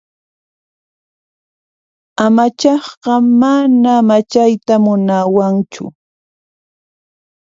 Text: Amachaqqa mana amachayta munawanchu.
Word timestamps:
Amachaqqa 2.25 3.13
mana 3.39 3.89
amachayta 3.99 4.73
munawanchu. 4.83 5.85